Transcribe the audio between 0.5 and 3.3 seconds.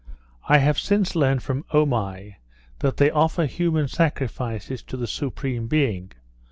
have since learnt from Omai, that they